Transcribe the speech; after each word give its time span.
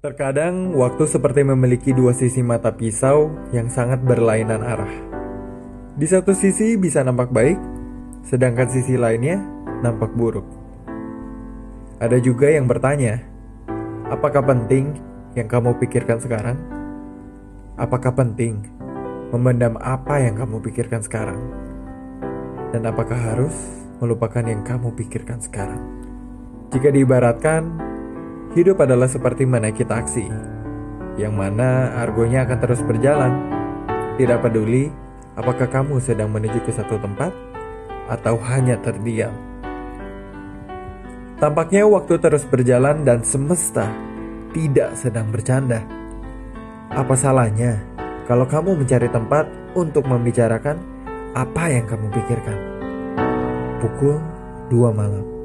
Terkadang 0.00 0.72
waktu 0.80 1.04
seperti 1.04 1.44
memiliki 1.44 1.92
dua 1.92 2.16
sisi 2.16 2.40
mata 2.40 2.72
pisau 2.72 3.36
yang 3.52 3.68
sangat 3.68 4.00
berlainan 4.00 4.64
arah. 4.64 4.88
Di 5.92 6.08
satu 6.08 6.32
sisi 6.32 6.80
bisa 6.80 7.04
nampak 7.04 7.28
baik, 7.28 7.60
sedangkan 8.24 8.64
sisi 8.72 8.96
lainnya 8.96 9.36
nampak 9.84 10.16
buruk. 10.16 10.48
Ada 12.00 12.16
juga 12.16 12.48
yang 12.48 12.64
bertanya, 12.64 13.20
apakah 14.08 14.40
penting 14.40 14.96
yang 15.36 15.52
kamu 15.52 15.76
pikirkan 15.76 16.16
sekarang? 16.16 16.56
Apakah 17.76 18.16
penting 18.16 18.64
memendam 19.36 19.76
apa 19.84 20.16
yang 20.16 20.32
kamu 20.32 20.64
pikirkan 20.64 21.04
sekarang? 21.04 21.44
Dan 22.72 22.88
apakah 22.88 23.20
harus 23.20 23.52
melupakan 24.00 24.48
yang 24.48 24.64
kamu 24.64 24.96
pikirkan 24.96 25.44
sekarang? 25.44 25.84
Jika 26.72 26.88
diibaratkan, 26.88 27.89
Hidup 28.50 28.82
adalah 28.82 29.06
seperti 29.06 29.46
menaiki 29.46 29.86
taksi, 29.86 30.26
yang 31.14 31.38
mana 31.38 31.94
argonya 32.02 32.42
akan 32.42 32.58
terus 32.58 32.82
berjalan. 32.82 33.30
Tidak 34.18 34.42
peduli 34.42 34.90
apakah 35.38 35.70
kamu 35.70 36.02
sedang 36.02 36.34
menuju 36.34 36.58
ke 36.66 36.74
satu 36.74 36.98
tempat 36.98 37.30
atau 38.10 38.34
hanya 38.50 38.74
terdiam. 38.82 39.30
Tampaknya 41.38 41.86
waktu 41.86 42.18
terus 42.18 42.42
berjalan 42.42 43.06
dan 43.06 43.22
semesta 43.22 43.86
tidak 44.50 44.98
sedang 44.98 45.30
bercanda. 45.30 45.86
Apa 46.90 47.14
salahnya 47.14 47.78
kalau 48.26 48.50
kamu 48.50 48.82
mencari 48.82 49.06
tempat 49.14 49.46
untuk 49.78 50.10
membicarakan 50.10 50.74
apa 51.38 51.70
yang 51.70 51.86
kamu 51.86 52.10
pikirkan? 52.10 52.58
Pukul 53.78 54.18
2 54.74 54.90
malam. 54.90 55.39